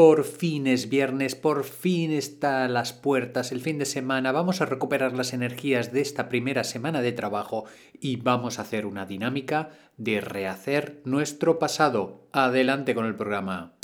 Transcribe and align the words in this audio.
Por 0.00 0.24
fin 0.24 0.66
es 0.66 0.88
viernes, 0.88 1.34
por 1.34 1.62
fin 1.62 2.10
está 2.10 2.64
a 2.64 2.68
las 2.68 2.94
puertas 2.94 3.52
el 3.52 3.60
fin 3.60 3.78
de 3.78 3.84
semana, 3.84 4.32
vamos 4.32 4.62
a 4.62 4.64
recuperar 4.64 5.12
las 5.12 5.34
energías 5.34 5.92
de 5.92 6.00
esta 6.00 6.30
primera 6.30 6.64
semana 6.64 7.02
de 7.02 7.12
trabajo 7.12 7.66
y 8.00 8.16
vamos 8.16 8.58
a 8.58 8.62
hacer 8.62 8.86
una 8.86 9.04
dinámica 9.04 9.68
de 9.98 10.22
rehacer 10.22 11.02
nuestro 11.04 11.58
pasado. 11.58 12.26
Adelante 12.32 12.94
con 12.94 13.04
el 13.04 13.14
programa. 13.14 13.74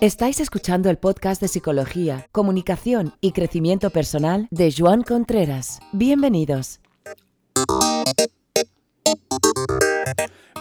Estáis 0.00 0.38
escuchando 0.38 0.90
el 0.90 0.98
podcast 0.98 1.40
de 1.40 1.48
Psicología, 1.48 2.28
Comunicación 2.30 3.14
y 3.20 3.32
Crecimiento 3.32 3.90
Personal 3.90 4.46
de 4.52 4.72
Joan 4.72 5.02
Contreras. 5.02 5.80
Bienvenidos. 5.90 6.78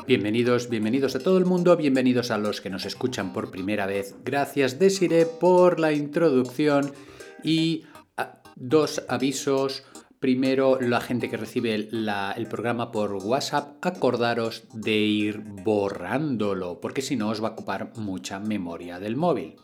Bienvenidos, 0.08 0.70
bienvenidos 0.70 1.18
a 1.18 1.20
todo 1.20 1.38
el 1.38 1.44
mundo, 1.44 1.76
bienvenidos 1.76 2.32
a 2.32 2.38
los 2.38 2.62
que 2.62 2.70
nos 2.70 2.86
escuchan 2.86 3.34
por 3.34 3.52
primera 3.52 3.86
vez. 3.86 4.16
Gracias 4.24 4.80
Desiree 4.80 5.26
por 5.26 5.82
la 5.82 5.92
introducción 5.92 6.94
y 7.44 7.84
ah, 8.16 8.42
dos 8.56 9.04
avisos. 9.10 9.84
Primero, 10.22 10.80
la 10.80 11.02
gente 11.02 11.30
que 11.30 11.36
recibe 11.36 11.76
el 11.76 12.48
programa 12.50 12.90
por 12.90 13.16
WhatsApp, 13.16 13.86
acordaros 13.86 14.64
de 14.74 14.96
ir 14.96 15.40
borrándolo, 15.40 16.80
porque 16.80 17.02
si 17.02 17.18
no 17.18 17.28
os 17.28 17.44
va 17.44 17.50
a 17.50 17.52
ocupar 17.52 17.92
mucha 17.98 18.40
memoria 18.40 19.02
del 19.02 19.18
móvil. 19.18 19.56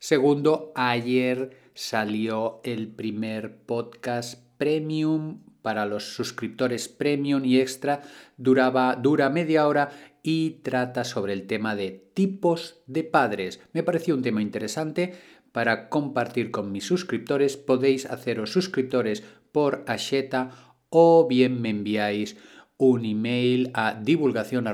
Segundo, 0.00 0.70
ayer 0.74 1.70
salió 1.72 2.60
el 2.62 2.88
primer 2.88 3.62
podcast 3.62 4.38
premium 4.58 5.47
para 5.62 5.86
los 5.86 6.14
suscriptores 6.14 6.88
premium 6.88 7.44
y 7.44 7.60
extra 7.60 8.02
duraba, 8.36 8.96
dura 8.96 9.30
media 9.30 9.66
hora 9.66 9.90
y 10.22 10.60
trata 10.62 11.04
sobre 11.04 11.32
el 11.32 11.46
tema 11.46 11.74
de 11.76 12.10
tipos 12.14 12.82
de 12.86 13.04
padres. 13.04 13.60
Me 13.72 13.82
pareció 13.82 14.14
un 14.14 14.22
tema 14.22 14.42
interesante 14.42 15.14
para 15.52 15.88
compartir 15.88 16.50
con 16.50 16.70
mis 16.72 16.84
suscriptores. 16.84 17.56
Podéis 17.56 18.06
haceros 18.06 18.52
suscriptores 18.52 19.22
por 19.52 19.84
Asheta 19.86 20.50
o 20.90 21.26
bien 21.28 21.60
me 21.60 21.70
enviáis 21.70 22.36
un 22.76 23.04
email 23.04 23.70
a 23.74 23.94
divulgación 23.94 24.66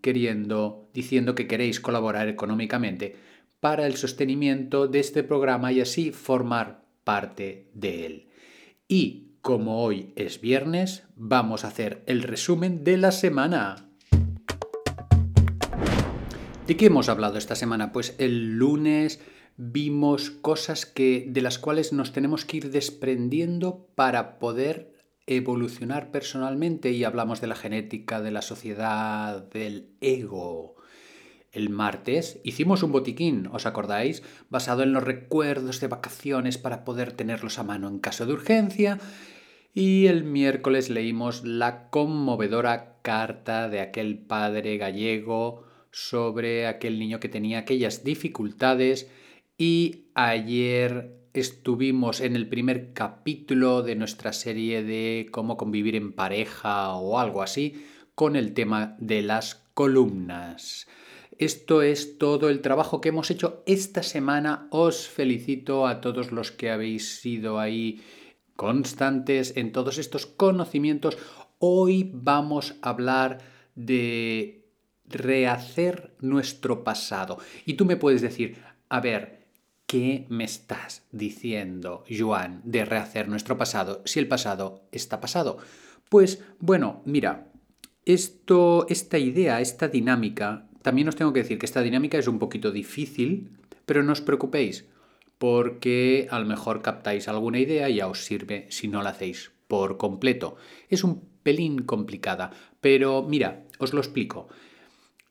queriendo, 0.00 0.88
diciendo 0.94 1.34
que 1.34 1.46
queréis 1.46 1.80
colaborar 1.80 2.28
económicamente 2.28 3.16
para 3.58 3.86
el 3.86 3.96
sostenimiento 3.96 4.86
de 4.86 5.00
este 5.00 5.22
programa 5.22 5.72
y 5.72 5.80
así 5.80 6.12
formar 6.12 6.84
parte 7.04 7.68
de 7.74 8.06
él. 8.06 8.29
Y 8.92 9.36
como 9.40 9.84
hoy 9.84 10.12
es 10.16 10.40
viernes, 10.40 11.04
vamos 11.14 11.64
a 11.64 11.68
hacer 11.68 12.02
el 12.06 12.24
resumen 12.24 12.82
de 12.82 12.96
la 12.96 13.12
semana. 13.12 13.88
¿De 16.66 16.76
qué 16.76 16.86
hemos 16.86 17.08
hablado 17.08 17.38
esta 17.38 17.54
semana? 17.54 17.92
Pues 17.92 18.16
el 18.18 18.58
lunes 18.58 19.20
vimos 19.56 20.30
cosas 20.30 20.86
que, 20.86 21.24
de 21.28 21.40
las 21.40 21.60
cuales 21.60 21.92
nos 21.92 22.10
tenemos 22.10 22.44
que 22.44 22.56
ir 22.56 22.72
desprendiendo 22.72 23.86
para 23.94 24.40
poder 24.40 24.92
evolucionar 25.28 26.10
personalmente 26.10 26.90
y 26.90 27.04
hablamos 27.04 27.40
de 27.40 27.46
la 27.46 27.54
genética, 27.54 28.20
de 28.20 28.32
la 28.32 28.42
sociedad, 28.42 29.48
del 29.50 29.94
ego 30.00 30.74
el 31.52 31.68
martes 31.68 32.40
hicimos 32.44 32.82
un 32.82 32.92
botiquín, 32.92 33.48
¿os 33.52 33.66
acordáis? 33.66 34.22
Basado 34.50 34.82
en 34.82 34.92
los 34.92 35.02
recuerdos 35.02 35.80
de 35.80 35.88
vacaciones 35.88 36.58
para 36.58 36.84
poder 36.84 37.12
tenerlos 37.12 37.58
a 37.58 37.64
mano 37.64 37.88
en 37.88 37.98
caso 37.98 38.26
de 38.26 38.34
urgencia. 38.34 38.98
Y 39.72 40.06
el 40.06 40.24
miércoles 40.24 40.90
leímos 40.90 41.44
la 41.44 41.90
conmovedora 41.90 42.98
carta 43.02 43.68
de 43.68 43.80
aquel 43.80 44.18
padre 44.18 44.76
gallego 44.78 45.64
sobre 45.90 46.66
aquel 46.66 46.98
niño 46.98 47.20
que 47.20 47.28
tenía 47.28 47.58
aquellas 47.58 48.04
dificultades. 48.04 49.10
Y 49.58 50.06
ayer 50.14 51.16
estuvimos 51.32 52.20
en 52.20 52.34
el 52.36 52.48
primer 52.48 52.92
capítulo 52.92 53.82
de 53.82 53.94
nuestra 53.96 54.32
serie 54.32 54.82
de 54.82 55.28
cómo 55.30 55.56
convivir 55.56 55.96
en 55.96 56.12
pareja 56.12 56.94
o 56.94 57.18
algo 57.18 57.42
así 57.42 57.84
con 58.14 58.36
el 58.36 58.54
tema 58.54 58.96
de 58.98 59.22
las 59.22 59.66
columnas. 59.74 60.86
Esto 61.40 61.80
es 61.80 62.18
todo 62.18 62.50
el 62.50 62.60
trabajo 62.60 63.00
que 63.00 63.08
hemos 63.08 63.30
hecho 63.30 63.62
esta 63.64 64.02
semana. 64.02 64.68
Os 64.68 65.08
felicito 65.08 65.86
a 65.86 66.02
todos 66.02 66.32
los 66.32 66.52
que 66.52 66.70
habéis 66.70 67.18
sido 67.18 67.58
ahí 67.58 68.02
constantes 68.56 69.56
en 69.56 69.72
todos 69.72 69.96
estos 69.96 70.26
conocimientos. 70.26 71.16
Hoy 71.58 72.10
vamos 72.12 72.74
a 72.82 72.90
hablar 72.90 73.38
de 73.74 74.66
rehacer 75.06 76.14
nuestro 76.20 76.84
pasado. 76.84 77.38
Y 77.64 77.72
tú 77.72 77.86
me 77.86 77.96
puedes 77.96 78.20
decir, 78.20 78.58
a 78.90 79.00
ver, 79.00 79.46
¿qué 79.86 80.26
me 80.28 80.44
estás 80.44 81.06
diciendo, 81.10 82.04
Joan, 82.06 82.60
de 82.64 82.84
rehacer 82.84 83.30
nuestro 83.30 83.56
pasado 83.56 84.02
si 84.04 84.18
el 84.18 84.28
pasado 84.28 84.82
está 84.92 85.22
pasado? 85.22 85.56
Pues 86.10 86.44
bueno, 86.58 87.00
mira, 87.06 87.50
esto, 88.04 88.84
esta 88.90 89.16
idea, 89.16 89.62
esta 89.62 89.88
dinámica 89.88 90.66
también 90.82 91.08
os 91.08 91.16
tengo 91.16 91.32
que 91.32 91.42
decir 91.42 91.58
que 91.58 91.66
esta 91.66 91.82
dinámica 91.82 92.18
es 92.18 92.28
un 92.28 92.38
poquito 92.38 92.70
difícil, 92.72 93.50
pero 93.86 94.02
no 94.02 94.12
os 94.12 94.20
preocupéis, 94.20 94.86
porque 95.38 96.28
a 96.30 96.38
lo 96.38 96.46
mejor 96.46 96.82
captáis 96.82 97.28
alguna 97.28 97.58
idea 97.58 97.88
y 97.88 97.96
ya 97.96 98.08
os 98.08 98.24
sirve 98.24 98.66
si 98.70 98.88
no 98.88 99.02
la 99.02 99.10
hacéis 99.10 99.52
por 99.68 99.96
completo. 99.96 100.56
Es 100.88 101.04
un 101.04 101.22
pelín 101.42 101.82
complicada, 101.82 102.50
pero 102.80 103.22
mira, 103.22 103.64
os 103.78 103.92
lo 103.92 104.00
explico. 104.00 104.48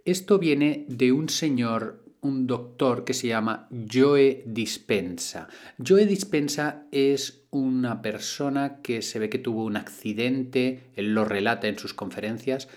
Esto 0.06 0.40
viene 0.40 0.86
de 0.88 1.12
un 1.12 1.30
señor, 1.30 2.04
un 2.22 2.48
doctor 2.48 3.06
que 3.06 3.14
se 3.14 3.28
llama 3.28 3.68
Joe 3.92 4.44
Dispensa. 4.46 5.48
Joe 5.86 6.06
Dispensa 6.06 6.88
es 6.92 7.44
una 7.52 8.02
persona 8.02 8.81
que 8.81 9.02
se 9.02 9.20
ve 9.20 9.30
que 9.30 9.40
tuvo 9.40 9.66
un 9.66 9.78
accidente, 9.78 10.90
él 10.96 11.14
lo 11.14 11.26
relata 11.26 11.68
en 11.68 11.78
sus 11.78 11.94
conferencias, 11.94 12.68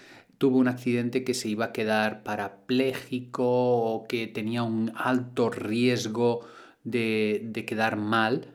tuvo 0.42 0.58
un 0.58 0.66
accidente 0.66 1.22
que 1.22 1.34
se 1.34 1.48
iba 1.48 1.66
a 1.66 1.72
quedar 1.72 2.24
parapléjico 2.24 3.44
o 3.46 4.08
que 4.08 4.26
tenía 4.26 4.64
un 4.64 4.90
alto 4.96 5.50
riesgo 5.50 6.44
de, 6.82 7.42
de 7.44 7.64
quedar 7.64 7.94
mal. 7.94 8.48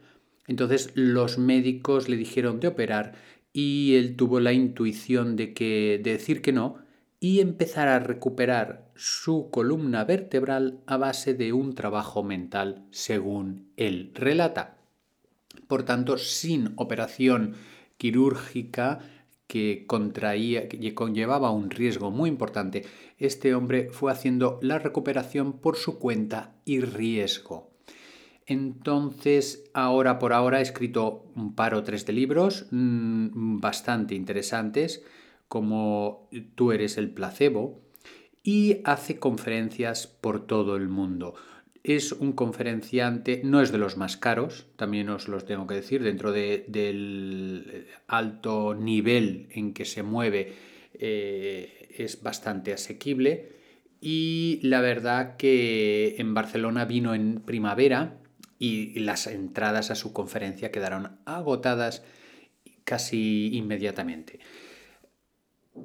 Entonces 0.47 0.91
los 0.95 1.37
médicos 1.37 2.09
le 2.09 2.17
dijeron 2.17 2.59
de 2.59 2.67
operar 2.67 3.13
y 3.53 3.95
él 3.95 4.17
tuvo 4.17 4.41
la 4.41 4.51
intuición 4.51 5.37
de, 5.37 5.53
que, 5.53 6.01
de 6.03 6.11
decir 6.11 6.41
que 6.41 6.51
no 6.51 6.75
y 7.21 7.39
empezar 7.39 7.87
a 7.87 7.99
recuperar 7.99 8.91
su 8.95 9.49
columna 9.49 10.03
vertebral 10.03 10.81
a 10.87 10.97
base 10.97 11.35
de 11.35 11.53
un 11.53 11.73
trabajo 11.73 12.21
mental, 12.21 12.83
según 12.91 13.71
él 13.77 14.11
relata. 14.13 14.75
Por 15.67 15.83
tanto, 15.83 16.17
sin 16.17 16.73
operación 16.75 17.55
quirúrgica, 17.97 18.99
que 19.47 19.85
contraía, 19.87 20.67
que 20.67 20.93
conllevaba 20.93 21.51
un 21.51 21.69
riesgo 21.69 22.11
muy 22.11 22.29
importante, 22.29 22.85
este 23.17 23.55
hombre 23.55 23.89
fue 23.91 24.11
haciendo 24.11 24.59
la 24.61 24.77
recuperación 24.77 25.53
por 25.53 25.77
su 25.77 25.97
cuenta 25.99 26.55
y 26.65 26.81
riesgo. 26.81 27.71
Entonces, 28.45 29.69
ahora 29.73 30.19
por 30.19 30.31
ahora 30.33 30.59
ha 30.59 30.61
escrito 30.61 31.25
un 31.35 31.53
par 31.53 31.73
o 31.73 31.83
tres 31.83 32.05
de 32.05 32.13
libros 32.13 32.67
mm, 32.71 33.59
bastante 33.59 34.15
interesantes, 34.15 35.03
como 35.47 36.29
Tú 36.55 36.71
eres 36.71 36.97
el 36.97 37.09
placebo, 37.11 37.81
y 38.43 38.81
hace 38.85 39.19
conferencias 39.19 40.07
por 40.07 40.45
todo 40.47 40.77
el 40.77 40.87
mundo. 40.87 41.35
Es 41.87 42.11
un 42.11 42.33
conferenciante, 42.33 43.39
no 43.45 43.61
es 43.61 43.71
de 43.71 43.77
los 43.77 43.95
más 43.95 44.17
caros, 44.17 44.67
también 44.75 45.07
os 45.07 45.29
los 45.29 45.45
tengo 45.45 45.67
que 45.67 45.75
decir, 45.75 46.03
dentro 46.03 46.33
del 46.33 47.87
alto 48.07 48.75
nivel 48.75 49.47
en 49.51 49.73
que 49.73 49.85
se 49.85 50.03
mueve 50.03 50.53
eh, 50.95 51.87
es 51.97 52.21
bastante 52.21 52.73
asequible. 52.73 53.53
Y 54.01 54.59
la 54.63 54.81
verdad 54.81 55.37
que 55.37 56.17
en 56.17 56.33
Barcelona 56.33 56.83
vino 56.83 57.15
en 57.15 57.39
primavera 57.39 58.17
y 58.59 58.99
las 58.99 59.25
entradas 59.25 59.89
a 59.89 59.95
su 59.95 60.11
conferencia 60.11 60.73
quedaron 60.73 61.21
agotadas 61.23 62.03
casi 62.83 63.51
inmediatamente. 63.53 64.41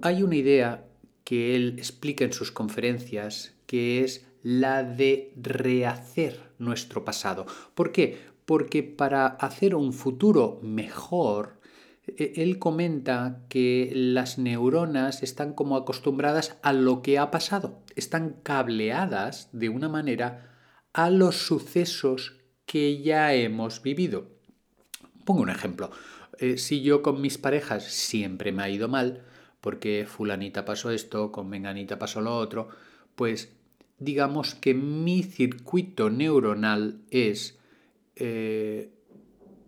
Hay 0.00 0.24
una 0.24 0.34
idea 0.34 0.84
que 1.22 1.54
él 1.54 1.76
explica 1.78 2.24
en 2.24 2.32
sus 2.32 2.50
conferencias 2.50 3.54
que 3.66 4.02
es 4.02 4.26
la 4.42 4.82
de 4.82 5.32
rehacer 5.36 6.40
nuestro 6.58 7.04
pasado. 7.04 7.46
¿Por 7.74 7.92
qué? 7.92 8.18
Porque 8.44 8.82
para 8.82 9.26
hacer 9.26 9.74
un 9.74 9.92
futuro 9.92 10.58
mejor, 10.62 11.60
e, 12.06 12.34
él 12.36 12.58
comenta 12.58 13.44
que 13.48 13.92
las 13.94 14.38
neuronas 14.38 15.22
están 15.22 15.54
como 15.54 15.76
acostumbradas 15.76 16.58
a 16.62 16.72
lo 16.72 17.02
que 17.02 17.18
ha 17.18 17.30
pasado, 17.30 17.82
están 17.96 18.36
cableadas 18.42 19.48
de 19.52 19.68
una 19.68 19.88
manera 19.88 20.52
a 20.92 21.10
los 21.10 21.36
sucesos 21.36 22.36
que 22.66 23.02
ya 23.02 23.34
hemos 23.34 23.82
vivido. 23.82 24.30
Pongo 25.24 25.42
un 25.42 25.50
ejemplo. 25.50 25.90
Eh, 26.38 26.58
si 26.58 26.82
yo 26.82 27.02
con 27.02 27.20
mis 27.20 27.38
parejas 27.38 27.84
siempre 27.84 28.52
me 28.52 28.62
ha 28.62 28.68
ido 28.68 28.88
mal, 28.88 29.22
porque 29.60 30.06
fulanita 30.08 30.64
pasó 30.64 30.90
esto, 30.90 31.30
con 31.30 31.48
menganita 31.48 31.98
pasó 31.98 32.20
lo 32.20 32.36
otro, 32.36 32.68
pues 33.14 33.52
digamos 34.04 34.54
que 34.54 34.74
mi 34.74 35.22
circuito 35.22 36.10
neuronal 36.10 37.00
es, 37.10 37.58
eh, 38.16 38.90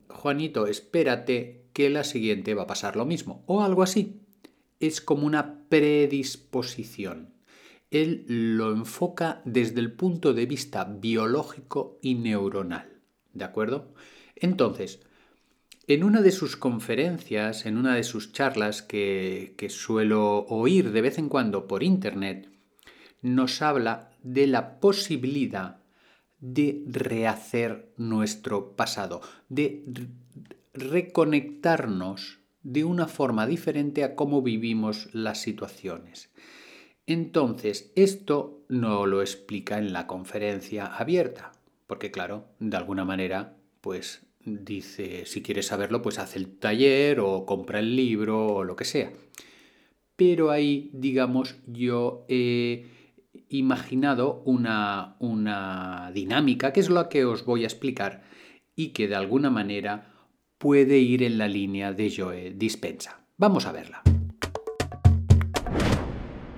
Juanito, 0.09 0.67
espérate 0.67 1.65
que 1.73 1.91
la 1.91 2.05
siguiente 2.05 2.55
va 2.55 2.63
a 2.63 2.67
pasar 2.67 2.97
lo 2.97 3.05
mismo, 3.05 3.43
o 3.47 3.63
algo 3.63 3.83
así. 3.83 4.21
Es 4.81 5.01
como 5.01 5.27
una 5.27 5.67
predisposición. 5.69 7.35
Él 7.91 8.25
lo 8.29 8.73
enfoca 8.73 9.41
desde 9.45 9.81
el 9.81 9.93
punto 9.93 10.35
de 10.35 10.47
vista 10.47 10.85
biológico 10.85 11.99
y 12.03 12.15
neuronal. 12.15 12.89
¿De 13.33 13.45
acuerdo? 13.45 13.93
Entonces, 14.37 15.01
en 15.87 16.03
una 16.03 16.23
de 16.23 16.33
sus 16.33 16.57
conferencias, 16.57 17.67
en 17.67 17.77
una 17.77 17.95
de 17.95 18.05
sus 18.05 18.33
charlas 18.33 18.83
que, 18.83 19.55
que 19.57 19.69
suelo 19.69 20.47
oír 20.47 20.93
de 20.93 21.03
vez 21.03 21.19
en 21.19 21.29
cuando 21.29 21.69
por 21.69 21.83
internet, 21.83 22.49
nos 23.23 23.63
habla 23.63 24.14
de 24.25 24.49
la 24.49 24.81
posibilidad 24.81 25.85
de 26.41 26.83
rehacer 26.87 27.93
nuestro 27.97 28.75
pasado, 28.75 29.21
de 29.49 29.85
reconectarnos 30.73 32.41
de 32.63 32.85
una 32.85 33.07
forma 33.07 33.47
diferente 33.47 34.03
a 34.03 34.17
cómo 34.17 34.43
vivimos 34.43 35.09
las 35.15 35.41
situaciones. 35.41 36.33
Entonces, 37.07 37.93
esto 37.95 38.65
no 38.69 39.07
lo 39.07 39.21
explica 39.21 39.79
en 39.79 39.93
la 39.93 40.07
conferencia 40.07 40.87
abierta, 40.87 41.53
porque 41.87 42.11
claro, 42.11 42.47
de 42.59 42.77
alguna 42.77 43.05
manera, 43.05 43.57
pues 43.83 44.27
dice, 44.45 45.27
si 45.27 45.43
quieres 45.43 45.67
saberlo, 45.67 46.01
pues 46.01 46.19
haz 46.19 46.35
el 46.35 46.57
taller 46.59 47.21
o 47.21 47.45
compra 47.45 47.79
el 47.79 47.95
libro 47.95 48.47
o 48.47 48.65
lo 48.65 48.75
que 48.75 48.87
sea. 48.87 49.13
Pero 50.17 50.51
ahí, 50.51 50.91
digamos, 50.95 51.57
yo 51.67 52.25
he 52.29 52.87
imaginado 53.49 54.43
una, 54.45 55.17
una 55.19 56.11
dinámica, 56.13 56.73
que 56.73 56.81
es 56.81 56.91
lo 56.91 57.09
que 57.09 57.25
os 57.25 57.45
voy 57.45 57.65
a 57.65 57.67
explicar, 57.67 58.23
y 58.77 58.89
que 58.89 59.09
de 59.09 59.15
alguna 59.15 59.51
manera 59.51 60.13
puede 60.59 60.99
ir 60.99 61.23
en 61.23 61.39
la 61.39 61.49
línea 61.49 61.93
de 61.93 62.13
Joe 62.15 62.55
Dispensa. 62.57 63.27
Vamos 63.37 63.67
a 63.67 63.73
verla. 63.73 64.03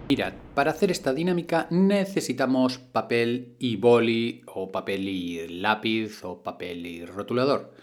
Mirad, 0.09 0.35
para 0.55 0.71
hacer 0.71 0.93
esta 0.93 1.13
dinámica 1.13 1.67
necesitamos 1.71 2.79
papel 2.79 3.57
y 3.59 3.75
boli 3.75 4.43
o 4.47 4.71
papel 4.71 5.09
y 5.09 5.49
lápiz 5.49 6.23
o 6.25 6.45
papel 6.45 6.87
y 6.87 7.05
rotulador, 7.05 7.75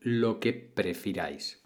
lo 0.00 0.40
que 0.40 0.52
prefiráis. 0.52 1.62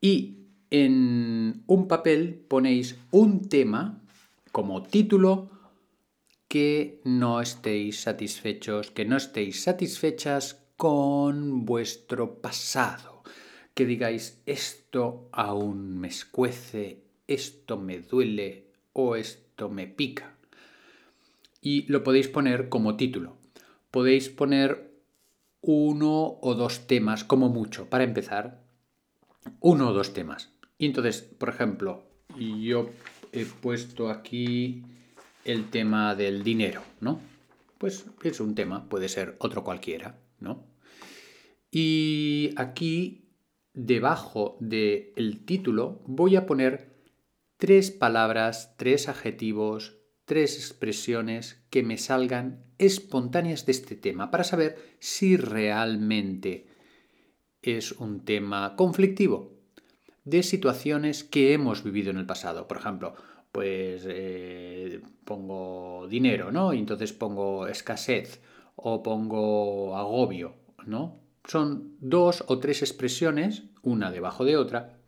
Y 0.00 0.48
en 0.70 1.64
un 1.66 1.88
papel 1.88 2.44
ponéis 2.48 2.98
un 3.10 3.48
tema 3.48 4.02
como 4.52 4.82
título 4.82 5.57
que 6.48 7.00
no 7.04 7.40
estéis 7.40 8.00
satisfechos, 8.00 8.90
que 8.90 9.04
no 9.04 9.16
estéis 9.16 9.62
satisfechas 9.62 10.64
con 10.76 11.66
vuestro 11.66 12.40
pasado. 12.40 13.22
Que 13.74 13.84
digáis, 13.84 14.42
esto 14.46 15.28
aún 15.30 16.00
me 16.00 16.08
escuece, 16.08 17.04
esto 17.26 17.76
me 17.76 18.00
duele, 18.00 18.72
o 18.94 19.14
esto 19.14 19.68
me 19.68 19.86
pica. 19.86 20.34
Y 21.60 21.82
lo 21.92 22.02
podéis 22.02 22.28
poner 22.28 22.68
como 22.68 22.96
título. 22.96 23.36
Podéis 23.90 24.28
poner 24.30 24.90
uno 25.60 26.38
o 26.40 26.54
dos 26.54 26.86
temas, 26.86 27.24
como 27.24 27.48
mucho, 27.48 27.90
para 27.90 28.04
empezar. 28.04 28.64
Uno 29.60 29.90
o 29.90 29.92
dos 29.92 30.14
temas. 30.14 30.50
Y 30.78 30.86
entonces, 30.86 31.20
por 31.22 31.50
ejemplo, 31.50 32.04
yo 32.36 32.90
he 33.32 33.44
puesto 33.44 34.08
aquí 34.10 34.84
el 35.44 35.70
tema 35.70 36.14
del 36.14 36.42
dinero, 36.42 36.82
¿no? 37.00 37.20
Pues 37.78 38.06
es 38.22 38.40
un 38.40 38.54
tema, 38.54 38.88
puede 38.88 39.08
ser 39.08 39.36
otro 39.38 39.64
cualquiera, 39.64 40.18
¿no? 40.40 40.66
Y 41.70 42.50
aquí, 42.56 43.28
debajo 43.74 44.56
del 44.60 45.44
título, 45.44 46.02
voy 46.06 46.36
a 46.36 46.46
poner 46.46 46.96
tres 47.56 47.90
palabras, 47.90 48.74
tres 48.76 49.08
adjetivos, 49.08 49.98
tres 50.24 50.56
expresiones 50.56 51.62
que 51.70 51.82
me 51.82 51.98
salgan 51.98 52.64
espontáneas 52.78 53.66
de 53.66 53.72
este 53.72 53.96
tema 53.96 54.30
para 54.30 54.44
saber 54.44 54.76
si 54.98 55.36
realmente 55.36 56.66
es 57.62 57.92
un 57.92 58.24
tema 58.24 58.76
conflictivo 58.76 59.58
de 60.24 60.42
situaciones 60.42 61.24
que 61.24 61.52
hemos 61.52 61.82
vivido 61.82 62.10
en 62.10 62.18
el 62.18 62.26
pasado. 62.26 62.68
Por 62.68 62.76
ejemplo, 62.76 63.14
pues 63.52 64.04
eh, 64.06 65.00
pongo 65.28 66.08
dinero, 66.08 66.50
¿no? 66.50 66.72
Y 66.72 66.78
entonces 66.78 67.12
pongo 67.12 67.66
escasez 67.66 68.40
o 68.76 69.02
pongo 69.02 69.94
agobio, 69.94 70.54
¿no? 70.86 71.20
Son 71.44 71.96
dos 72.00 72.44
o 72.48 72.58
tres 72.58 72.80
expresiones, 72.80 73.64
una 73.82 74.10
debajo 74.10 74.46
de 74.46 74.56
otra, 74.56 74.98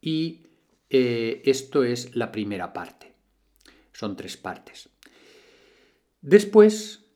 y 0.00 0.46
eh, 0.88 1.42
esto 1.46 1.82
es 1.82 2.14
la 2.14 2.30
primera 2.30 2.72
parte. 2.72 3.12
Son 3.92 4.14
tres 4.14 4.36
partes. 4.36 4.88
Después 6.20 7.06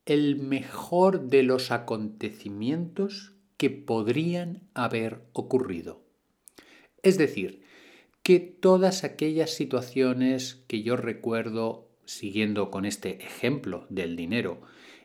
el 0.06 0.38
mejor 0.38 1.30
de 1.30 1.44
los 1.44 1.70
acontecimientos 1.70 3.36
que 3.58 3.70
podrían 3.70 4.68
haber 4.74 5.22
ocurrido. 5.34 6.02
Es 7.04 7.18
decir, 7.18 7.62
que 8.24 8.40
todas 8.40 9.04
aquellas 9.04 9.52
situaciones 9.52 10.64
que 10.68 10.84
yo 10.84 10.98
recuerdo, 10.98 11.90
siguiendo 12.06 12.72
con 12.72 12.86
este 12.86 13.24
ejemplo 13.24 13.86
del 13.90 14.16
dinero, 14.16 14.62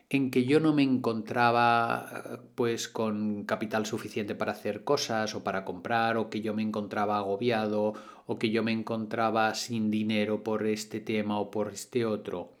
en 0.09 0.29
que 0.29 0.45
yo 0.45 0.59
no 0.59 0.73
me 0.73 0.83
encontraba 0.83 2.41
pues 2.55 2.87
con 2.87 3.43
capital 3.45 3.85
suficiente 3.85 4.35
para 4.35 4.51
hacer 4.51 4.83
cosas 4.83 5.33
o 5.33 5.43
para 5.43 5.65
comprar 5.65 6.17
o 6.17 6.29
que 6.29 6.41
yo 6.41 6.53
me 6.53 6.61
encontraba 6.61 7.17
agobiado 7.17 7.93
o 8.27 8.37
que 8.37 8.51
yo 8.51 8.63
me 8.63 8.71
encontraba 8.71 9.53
sin 9.55 9.89
dinero 9.89 10.43
por 10.43 10.65
este 10.67 10.99
tema 10.99 11.39
o 11.39 11.49
por 11.49 11.69
este 11.69 12.05
otro. 12.05 12.53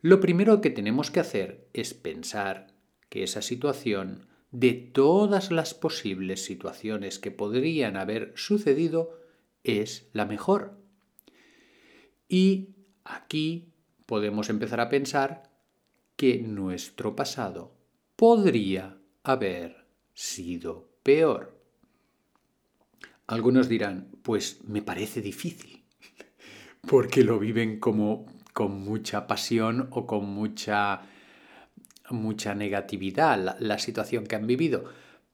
Lo 0.00 0.20
primero 0.20 0.60
que 0.60 0.70
tenemos 0.70 1.10
que 1.10 1.20
hacer 1.20 1.68
es 1.72 1.94
pensar 1.94 2.68
que 3.08 3.22
esa 3.22 3.42
situación, 3.42 4.26
de 4.52 4.72
todas 4.72 5.50
las 5.50 5.74
posibles 5.74 6.44
situaciones 6.44 7.18
que 7.18 7.30
podrían 7.30 7.96
haber 7.96 8.32
sucedido, 8.36 9.18
es 9.66 10.08
la 10.12 10.26
mejor. 10.26 10.78
Y 12.28 12.70
aquí 13.04 13.72
podemos 14.06 14.48
empezar 14.48 14.80
a 14.80 14.88
pensar 14.88 15.50
que 16.16 16.38
nuestro 16.38 17.14
pasado 17.14 17.74
podría 18.16 18.98
haber 19.22 19.86
sido 20.14 20.88
peor. 21.02 21.60
Algunos 23.26 23.68
dirán, 23.68 24.08
pues 24.22 24.60
me 24.64 24.82
parece 24.82 25.20
difícil, 25.20 25.84
porque 26.88 27.22
lo 27.22 27.38
viven 27.38 27.80
como 27.80 28.26
con 28.52 28.80
mucha 28.80 29.26
pasión 29.26 29.88
o 29.90 30.06
con 30.06 30.24
mucha 30.24 31.02
mucha 32.10 32.54
negatividad 32.54 33.36
la, 33.42 33.56
la 33.58 33.78
situación 33.80 34.26
que 34.26 34.36
han 34.36 34.46
vivido, 34.46 34.84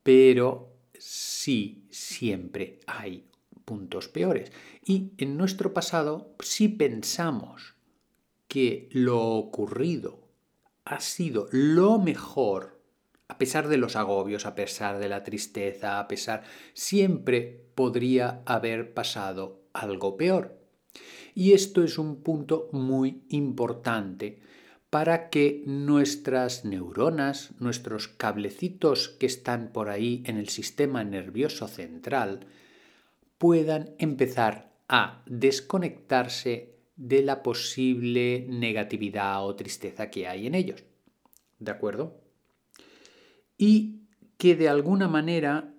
pero 0.02 0.72
sí 0.98 1.86
siempre 1.90 2.80
hay 2.86 3.26
puntos 3.72 4.08
peores. 4.08 4.52
Y 4.84 5.12
en 5.16 5.38
nuestro 5.38 5.72
pasado, 5.72 6.34
si 6.40 6.68
pensamos 6.68 7.74
que 8.48 8.90
lo 8.92 9.30
ocurrido 9.30 10.28
ha 10.84 11.00
sido 11.00 11.48
lo 11.52 11.98
mejor, 11.98 12.82
a 13.28 13.38
pesar 13.38 13.68
de 13.68 13.78
los 13.78 13.96
agobios, 13.96 14.44
a 14.44 14.54
pesar 14.54 14.98
de 14.98 15.08
la 15.08 15.22
tristeza, 15.22 15.98
a 15.98 16.06
pesar, 16.06 16.42
siempre 16.74 17.64
podría 17.74 18.42
haber 18.44 18.92
pasado 18.92 19.62
algo 19.72 20.18
peor. 20.18 20.60
Y 21.34 21.52
esto 21.52 21.82
es 21.82 21.96
un 21.96 22.22
punto 22.22 22.68
muy 22.72 23.22
importante 23.30 24.42
para 24.90 25.30
que 25.30 25.62
nuestras 25.64 26.66
neuronas, 26.66 27.52
nuestros 27.58 28.06
cablecitos 28.08 29.08
que 29.08 29.24
están 29.24 29.72
por 29.72 29.88
ahí 29.88 30.22
en 30.26 30.36
el 30.36 30.50
sistema 30.50 31.04
nervioso 31.04 31.68
central, 31.68 32.48
puedan 33.42 33.96
empezar 33.98 34.70
a 34.86 35.24
desconectarse 35.26 36.76
de 36.94 37.22
la 37.22 37.42
posible 37.42 38.46
negatividad 38.48 39.44
o 39.44 39.56
tristeza 39.56 40.10
que 40.10 40.28
hay 40.28 40.46
en 40.46 40.54
ellos. 40.54 40.84
¿De 41.58 41.72
acuerdo? 41.72 42.20
Y 43.58 44.02
que 44.38 44.54
de 44.54 44.68
alguna 44.68 45.08
manera 45.08 45.74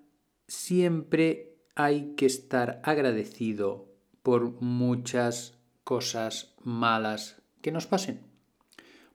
siempre 0.46 1.56
hay 1.74 2.16
que 2.18 2.26
estar 2.26 2.82
agradecido 2.84 3.88
por 4.24 4.62
muchas 4.62 5.58
cosas 5.86 6.56
malas 6.66 7.42
que 7.62 7.72
nos 7.72 7.88
pasen. 7.88 8.24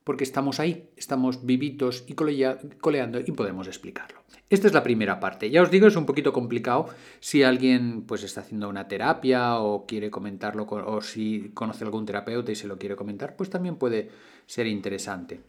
Porque 0.05 0.25
estamos 0.25 0.59
ahí, 0.59 0.89
estamos 0.97 1.45
vivitos 1.45 2.03
y 2.07 2.15
coleando 2.15 3.21
y 3.21 3.31
podemos 3.33 3.67
explicarlo. 3.67 4.18
Esta 4.51 4.67
es 4.67 4.73
la 4.73 4.83
primera 4.83 5.21
parte. 5.21 5.51
Ya 5.51 5.63
os 5.63 5.71
digo, 5.71 5.87
es 5.87 5.97
un 5.97 6.07
poquito 6.07 6.33
complicado 6.33 6.87
si 7.21 7.43
alguien 7.43 8.05
pues 8.07 8.23
está 8.23 8.41
haciendo 8.41 8.69
una 8.69 8.89
terapia 8.89 9.59
o 9.59 9.85
quiere 9.85 10.11
comentarlo 10.11 10.67
o 10.67 11.03
si 11.03 11.51
conoce 11.53 11.85
algún 11.85 12.07
terapeuta 12.07 12.51
y 12.51 12.55
se 12.55 12.67
lo 12.67 12.79
quiere 12.79 12.97
comentar, 12.97 13.37
pues 13.37 13.51
también 13.51 13.77
puede 13.77 14.09
ser 14.47 14.67
interesante. 14.67 15.41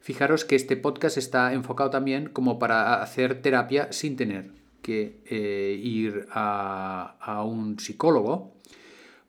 Fijaros 0.00 0.46
que 0.46 0.56
este 0.56 0.78
podcast 0.78 1.18
está 1.18 1.52
enfocado 1.52 1.90
también 1.90 2.30
como 2.30 2.58
para 2.58 3.02
hacer 3.02 3.42
terapia 3.42 3.92
sin 3.92 4.16
tener 4.16 4.52
que 4.80 5.20
eh, 5.26 5.78
ir 5.78 6.26
a, 6.30 7.16
a 7.20 7.44
un 7.44 7.78
psicólogo, 7.78 8.54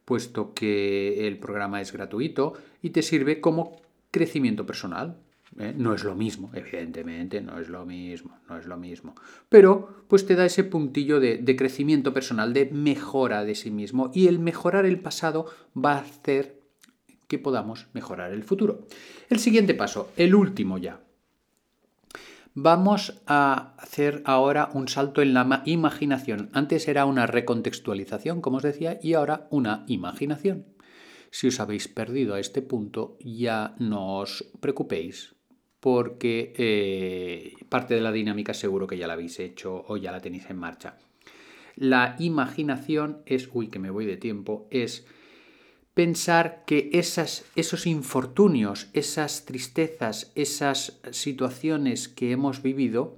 puesto 0.05 0.53
que 0.53 1.27
el 1.27 1.37
programa 1.37 1.81
es 1.81 1.91
gratuito 1.91 2.53
y 2.81 2.91
te 2.91 3.01
sirve 3.01 3.41
como 3.41 3.81
crecimiento 4.09 4.65
personal. 4.65 5.17
¿Eh? 5.59 5.73
No 5.75 5.93
es 5.93 6.03
lo 6.03 6.15
mismo, 6.15 6.51
evidentemente, 6.53 7.41
no 7.41 7.59
es 7.59 7.69
lo 7.69 7.85
mismo, 7.85 8.39
no 8.49 8.57
es 8.57 8.65
lo 8.65 8.77
mismo. 8.77 9.15
Pero 9.49 10.05
pues 10.07 10.25
te 10.25 10.35
da 10.35 10.45
ese 10.45 10.63
puntillo 10.63 11.19
de, 11.19 11.37
de, 11.37 11.55
crecimiento 11.55 12.13
personal, 12.13 12.53
de 12.53 12.65
mejora 12.67 13.43
de 13.43 13.55
sí 13.55 13.71
mismo 13.71 14.11
y 14.13 14.27
el 14.27 14.39
mejorar 14.39 14.85
el 14.85 14.99
pasado 14.99 15.45
va 15.75 15.93
a 15.93 15.99
hacer 15.99 16.61
que 17.27 17.39
podamos 17.39 17.87
mejorar 17.93 18.33
el 18.33 18.43
futuro. 18.43 18.87
El 19.29 19.39
siguiente 19.39 19.73
paso, 19.73 20.11
el 20.17 20.35
último 20.35 20.77
ya. 20.77 20.99
Vamos 22.53 23.21
a 23.27 23.75
hacer 23.77 24.21
ahora 24.25 24.69
un 24.73 24.89
salto 24.89 25.21
en 25.21 25.33
la 25.33 25.63
imaginación. 25.65 26.49
Antes 26.51 26.89
era 26.89 27.05
una 27.05 27.25
recontextualización, 27.27 28.41
como 28.41 28.57
os 28.57 28.63
decía, 28.63 28.99
y 29.01 29.13
ahora 29.13 29.47
una 29.49 29.85
imaginación. 29.87 30.65
Si 31.29 31.47
os 31.47 31.61
habéis 31.61 31.87
perdido 31.87 32.35
a 32.35 32.41
este 32.41 32.61
punto, 32.61 33.17
ya 33.21 33.75
no 33.79 34.17
os 34.17 34.51
preocupéis, 34.59 35.33
porque 35.81 36.53
eh, 36.57 37.55
parte 37.67 37.95
de 37.95 38.01
la 38.01 38.11
dinámica 38.11 38.53
seguro 38.53 38.87
que 38.87 38.97
ya 38.97 39.07
la 39.07 39.13
habéis 39.13 39.39
hecho 39.39 39.83
o 39.87 39.97
ya 39.97 40.11
la 40.11 40.21
tenéis 40.21 40.49
en 40.49 40.57
marcha. 40.57 40.97
La 41.75 42.15
imaginación 42.19 43.23
es, 43.25 43.49
uy, 43.51 43.67
que 43.67 43.79
me 43.79 43.89
voy 43.89 44.05
de 44.05 44.15
tiempo, 44.15 44.67
es 44.69 45.05
pensar 45.95 46.63
que 46.67 46.91
esas, 46.93 47.45
esos 47.55 47.87
infortunios, 47.87 48.89
esas 48.93 49.45
tristezas, 49.45 50.31
esas 50.35 51.01
situaciones 51.09 52.07
que 52.07 52.31
hemos 52.31 52.61
vivido, 52.61 53.17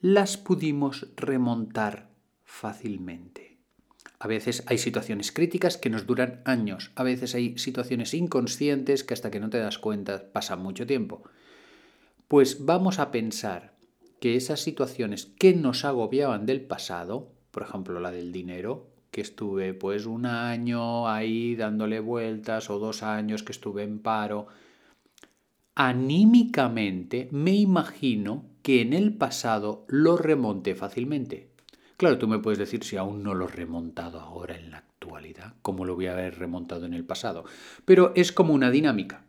las 0.00 0.36
pudimos 0.36 1.06
remontar 1.16 2.10
fácilmente. 2.44 3.58
A 4.18 4.26
veces 4.26 4.64
hay 4.66 4.78
situaciones 4.78 5.30
críticas 5.30 5.76
que 5.76 5.90
nos 5.90 6.06
duran 6.06 6.42
años, 6.46 6.90
a 6.96 7.04
veces 7.04 7.36
hay 7.36 7.56
situaciones 7.58 8.12
inconscientes 8.12 9.04
que 9.04 9.14
hasta 9.14 9.30
que 9.30 9.40
no 9.40 9.50
te 9.50 9.58
das 9.58 9.78
cuenta 9.78 10.32
pasan 10.32 10.60
mucho 10.60 10.84
tiempo. 10.84 11.22
Pues 12.28 12.64
vamos 12.64 12.98
a 12.98 13.12
pensar 13.12 13.76
que 14.20 14.34
esas 14.34 14.60
situaciones 14.60 15.26
que 15.26 15.54
nos 15.54 15.84
agobiaban 15.84 16.44
del 16.44 16.60
pasado, 16.60 17.32
por 17.52 17.62
ejemplo 17.62 18.00
la 18.00 18.10
del 18.10 18.32
dinero, 18.32 18.88
que 19.12 19.20
estuve 19.20 19.74
pues 19.74 20.06
un 20.06 20.26
año 20.26 21.08
ahí 21.08 21.54
dándole 21.54 22.00
vueltas 22.00 22.68
o 22.68 22.80
dos 22.80 23.04
años 23.04 23.44
que 23.44 23.52
estuve 23.52 23.84
en 23.84 24.00
paro, 24.00 24.48
anímicamente 25.76 27.28
me 27.30 27.54
imagino 27.54 28.46
que 28.62 28.80
en 28.80 28.92
el 28.92 29.16
pasado 29.16 29.84
lo 29.86 30.16
remonté 30.16 30.74
fácilmente. 30.74 31.52
Claro, 31.96 32.18
tú 32.18 32.26
me 32.26 32.40
puedes 32.40 32.58
decir 32.58 32.82
si 32.82 32.96
aún 32.96 33.22
no 33.22 33.34
lo 33.34 33.46
he 33.46 33.52
remontado 33.52 34.20
ahora 34.20 34.56
en 34.56 34.72
la 34.72 34.78
actualidad, 34.78 35.54
cómo 35.62 35.84
lo 35.84 35.94
voy 35.94 36.08
a 36.08 36.12
haber 36.12 36.40
remontado 36.40 36.86
en 36.86 36.94
el 36.94 37.04
pasado. 37.04 37.44
Pero 37.84 38.12
es 38.16 38.32
como 38.32 38.52
una 38.52 38.72
dinámica. 38.72 39.25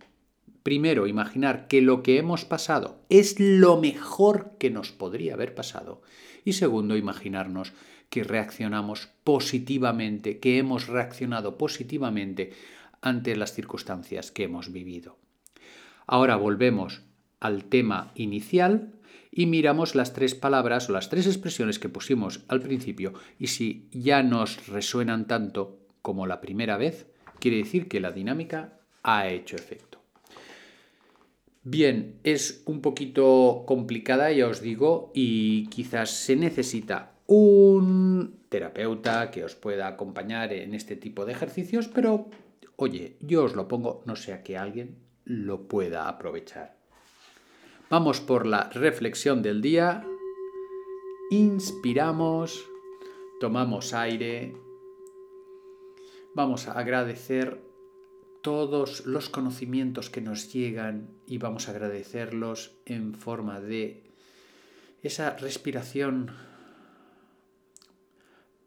Primero, 0.68 1.08
imaginar 1.08 1.70
que 1.70 1.82
lo 1.82 2.04
que 2.04 2.18
hemos 2.18 2.44
pasado 2.44 3.00
es 3.08 3.40
lo 3.40 3.80
mejor 3.80 4.58
que 4.60 4.70
nos 4.70 4.92
podría 4.92 5.36
haber 5.36 5.56
pasado. 5.56 6.02
Y 6.44 6.52
segundo, 6.52 6.98
imaginarnos 6.98 7.72
que 8.10 8.26
reaccionamos 8.26 9.08
positivamente, 9.24 10.40
que 10.40 10.58
hemos 10.58 10.88
reaccionado 10.88 11.58
positivamente 11.58 12.52
ante 13.00 13.38
las 13.38 13.54
circunstancias 13.54 14.30
que 14.34 14.44
hemos 14.44 14.74
vivido. 14.74 15.18
Ahora 16.06 16.36
volvemos 16.36 17.02
al 17.40 17.64
tema 17.64 18.12
inicial 18.16 18.92
y 19.32 19.46
miramos 19.46 19.96
las 19.96 20.12
tres 20.12 20.36
palabras 20.36 20.90
o 20.90 20.92
las 20.92 21.08
tres 21.08 21.28
expresiones 21.28 21.80
que 21.80 21.88
pusimos 21.88 22.42
al 22.50 22.60
principio 22.60 23.14
y 23.40 23.48
si 23.48 23.88
ya 23.94 24.22
nos 24.22 24.68
resuenan 24.68 25.28
tanto 25.28 25.80
como 26.02 26.28
la 26.28 26.42
primera 26.42 26.76
vez, 26.76 27.08
quiere 27.40 27.56
decir 27.56 27.88
que 27.88 28.02
la 28.02 28.12
dinámica 28.12 28.82
ha 29.02 29.30
hecho 29.30 29.56
efecto. 29.56 29.97
Bien, 31.70 32.18
es 32.24 32.64
un 32.66 32.80
poquito 32.80 33.66
complicada, 33.68 34.32
ya 34.32 34.48
os 34.48 34.62
digo, 34.62 35.12
y 35.14 35.68
quizás 35.68 36.12
se 36.12 36.38
necesita 36.38 37.18
un 37.26 38.40
terapeuta 38.48 39.30
que 39.32 39.44
os 39.44 39.56
pueda 39.56 39.88
acompañar 39.88 40.54
en 40.54 40.74
este 40.74 40.96
tipo 40.96 41.26
de 41.26 41.34
ejercicios, 41.34 41.90
pero 41.90 42.30
oye, 42.78 43.18
yo 43.20 43.44
os 43.44 43.54
lo 43.54 43.68
pongo, 43.68 44.02
no 44.06 44.16
sea 44.16 44.44
que 44.44 44.58
alguien 44.58 44.96
lo 45.26 45.68
pueda 45.68 46.08
aprovechar. 46.08 46.78
Vamos 47.90 48.22
por 48.22 48.46
la 48.46 48.70
reflexión 48.70 49.42
del 49.42 49.62
día. 49.62 50.08
Inspiramos, 51.32 52.66
tomamos 53.42 53.94
aire. 53.94 54.56
Vamos 56.34 56.70
a 56.70 56.80
agradecer 56.80 57.67
todos 58.48 59.06
los 59.06 59.27
conocimientos 59.27 60.10
que 60.10 60.22
nos 60.22 60.54
llegan 60.54 61.10
y 61.27 61.38
vamos 61.38 61.68
a 61.68 61.72
agradecerlos 61.72 62.72
en 62.86 63.13
forma 63.13 63.60
de 63.60 64.06
esa 65.04 65.32
respiración 65.32 66.32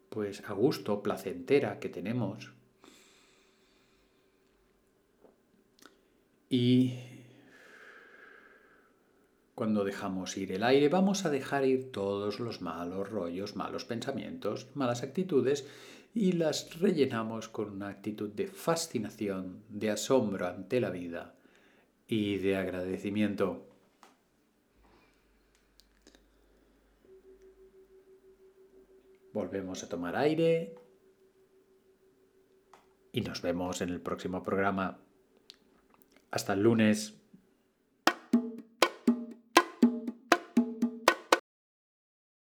pues 0.09 0.47
a 0.47 0.53
gusto, 0.53 1.01
placentera 1.01 1.79
que 1.79 1.89
tenemos. 1.89 2.51
Y 6.47 6.99
cuando 9.55 9.83
dejamos 9.83 10.37
ir 10.37 10.51
el 10.51 10.63
aire, 10.63 10.89
vamos 10.89 11.25
a 11.25 11.31
dejar 11.31 11.65
ir 11.65 11.91
todos 11.91 12.39
los 12.39 12.61
malos 12.61 13.09
rollos, 13.09 13.55
malos 13.55 13.85
pensamientos, 13.85 14.67
malas 14.75 15.01
actitudes 15.01 15.65
y 16.13 16.33
las 16.33 16.79
rellenamos 16.79 17.47
con 17.47 17.69
una 17.69 17.87
actitud 17.87 18.29
de 18.29 18.47
fascinación, 18.47 19.63
de 19.69 19.91
asombro 19.91 20.47
ante 20.47 20.81
la 20.81 20.89
vida 20.89 21.35
y 22.07 22.37
de 22.37 22.57
agradecimiento. 22.57 23.67
Volvemos 29.33 29.81
a 29.83 29.87
tomar 29.87 30.17
aire 30.17 30.75
y 33.13 33.21
nos 33.21 33.41
vemos 33.41 33.81
en 33.81 33.89
el 33.89 34.01
próximo 34.01 34.43
programa. 34.43 34.99
Hasta 36.31 36.53
el 36.53 36.63
lunes. 36.63 37.20